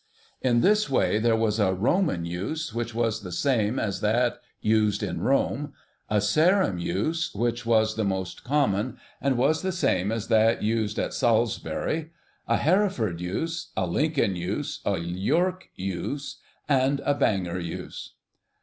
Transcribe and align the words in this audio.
In 0.41 0.61
this 0.61 0.89
way 0.89 1.19
there 1.19 1.35
was 1.35 1.59
a 1.59 1.75
'Roman 1.75 2.25
Use,' 2.25 2.73
which 2.73 2.95
was 2.95 3.21
the 3.21 3.31
same 3.31 3.77
as 3.77 3.99
that 4.01 4.39
used 4.59 5.03
in 5.03 5.21
Rome; 5.21 5.73
a 6.09 6.19
'Sarum 6.19 6.79
Use,' 6.79 7.29
which 7.35 7.67
was 7.67 7.93
the 7.93 8.03
most 8.03 8.43
common, 8.43 8.97
and 9.21 9.37
was 9.37 9.61
the 9.61 9.71
same 9.71 10.11
as 10.11 10.27
that 10.29 10.63
used 10.63 10.97
at 10.97 11.13
Salisbury; 11.13 12.09
a 12.47 12.57
'Hereford 12.57 13.21
Use'; 13.21 13.67
a 13.77 13.85
'Lincoln 13.85 14.35
Use'; 14.35 14.79
a 14.87 14.97
'York 14.97 15.69
Use'; 15.75 16.37
and 16.67 16.99
a 17.05 17.13
'Bangor 17.13 17.59
Use. 17.59 18.13